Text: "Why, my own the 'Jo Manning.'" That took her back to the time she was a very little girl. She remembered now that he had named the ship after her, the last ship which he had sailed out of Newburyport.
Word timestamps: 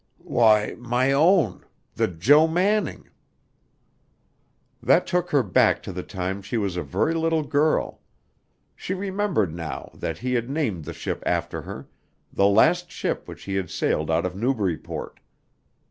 "Why, 0.23 0.75
my 0.79 1.11
own 1.11 1.63
the 1.93 2.07
'Jo 2.07 2.47
Manning.'" 2.47 3.07
That 4.81 5.05
took 5.05 5.29
her 5.29 5.43
back 5.43 5.83
to 5.83 5.91
the 5.91 6.01
time 6.01 6.41
she 6.41 6.57
was 6.57 6.75
a 6.75 6.81
very 6.81 7.13
little 7.13 7.43
girl. 7.43 8.01
She 8.75 8.95
remembered 8.95 9.53
now 9.53 9.91
that 9.93 10.17
he 10.17 10.33
had 10.33 10.49
named 10.49 10.85
the 10.85 10.93
ship 10.93 11.21
after 11.23 11.61
her, 11.61 11.87
the 12.33 12.47
last 12.47 12.89
ship 12.89 13.27
which 13.27 13.43
he 13.43 13.53
had 13.53 13.69
sailed 13.69 14.09
out 14.09 14.25
of 14.25 14.35
Newburyport. 14.35 15.19